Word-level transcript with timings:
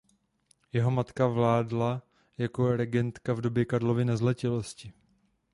Jeho 0.73 0.91
matka 0.91 1.27
vládla 1.27 2.01
jako 2.37 2.75
regentka 2.75 3.33
v 3.33 3.41
době 3.41 3.65
Karlovy 3.65 4.05
nezletilosti. 4.05 4.93